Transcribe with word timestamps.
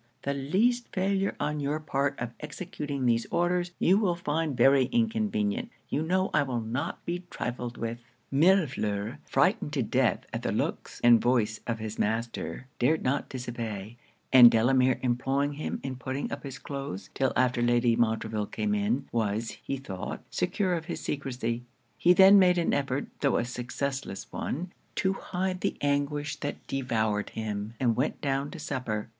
The 0.23 0.33
least 0.33 0.87
failure 0.91 1.35
on 1.39 1.59
your 1.59 1.79
part 1.79 2.19
of 2.19 2.31
executing 2.39 3.05
these 3.05 3.27
orders, 3.29 3.69
you 3.77 3.99
will 3.99 4.15
find 4.15 4.57
very 4.57 4.85
inconvenient 4.85 5.69
you 5.89 6.01
know 6.01 6.31
I 6.33 6.41
will 6.41 6.59
not 6.59 7.05
be 7.05 7.21
trifled 7.29 7.77
with.' 7.77 7.99
Millefleur, 8.33 9.19
frightened 9.29 9.73
to 9.73 9.83
death 9.83 10.25
at 10.33 10.41
the 10.41 10.51
looks 10.51 11.01
and 11.03 11.21
voice 11.21 11.59
of 11.67 11.77
his 11.77 11.99
master, 11.99 12.65
dared 12.79 13.03
not 13.03 13.29
disobey; 13.29 13.95
and 14.33 14.49
Delamere 14.49 14.99
employing 15.03 15.53
him 15.53 15.79
in 15.83 15.97
putting 15.97 16.31
up 16.31 16.41
his 16.41 16.57
cloaths 16.57 17.11
till 17.13 17.31
after 17.35 17.61
Lady 17.61 17.95
Montreville 17.95 18.47
came 18.47 18.73
in, 18.73 19.07
was, 19.11 19.51
he 19.51 19.77
thought, 19.77 20.23
secure 20.31 20.73
of 20.73 20.85
his 20.85 20.99
secresy. 20.99 21.61
He 21.99 22.13
then 22.13 22.39
made 22.39 22.57
an 22.57 22.73
effort, 22.73 23.05
tho' 23.19 23.37
a 23.37 23.45
successless 23.45 24.25
one, 24.31 24.71
to 24.95 25.13
hide 25.13 25.61
the 25.61 25.77
anguish 25.79 26.37
that 26.37 26.65
devoured 26.65 27.29
him; 27.29 27.75
and 27.79 27.95
went 27.95 28.19
down 28.19 28.49
to 28.49 28.57
supper. 28.57 29.07